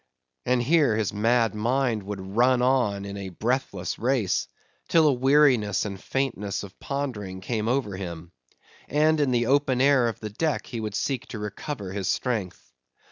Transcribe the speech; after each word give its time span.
And 0.47 0.63
here, 0.63 0.97
his 0.97 1.13
mad 1.13 1.53
mind 1.53 2.01
would 2.01 2.35
run 2.35 2.63
on 2.63 3.05
in 3.05 3.17
a 3.17 3.29
breathless 3.29 3.99
race; 3.99 4.47
till 4.87 5.07
a 5.07 5.13
weariness 5.13 5.85
and 5.85 6.01
faintness 6.01 6.63
of 6.63 6.79
pondering 6.79 7.39
came 7.39 7.67
over 7.67 7.95
him; 7.95 8.31
and 8.89 9.19
in 9.19 9.29
the 9.29 9.45
open 9.45 9.79
air 9.79 10.07
of 10.07 10.19
the 10.19 10.31
deck 10.31 10.65
he 10.65 10.79
would 10.79 10.95
seek 10.95 11.27
to 11.27 11.37
recover 11.37 11.91
his 11.93 12.07
strength. 12.07 12.73